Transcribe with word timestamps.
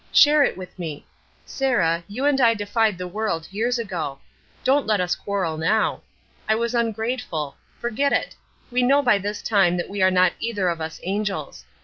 Share 0.11 0.41
it 0.43 0.57
with 0.57 0.79
me! 0.79 1.05
Sarah, 1.45 2.03
you 2.07 2.25
and 2.25 2.41
I 2.41 2.55
defied 2.55 2.97
the 2.97 3.07
world 3.07 3.47
years 3.51 3.77
ago. 3.77 4.17
Don't 4.63 4.87
let 4.87 4.99
us 4.99 5.13
quarrel 5.15 5.57
now. 5.57 6.01
I 6.49 6.55
was 6.55 6.73
ungrateful. 6.73 7.55
Forget 7.79 8.11
it. 8.11 8.35
We 8.71 8.81
know 8.81 9.03
by 9.03 9.19
this 9.19 9.43
time 9.43 9.77
that 9.77 9.89
we 9.89 10.01
are 10.01 10.09
not 10.09 10.33
either 10.39 10.69
of 10.69 10.81
us 10.81 10.99
angels. 11.03 11.65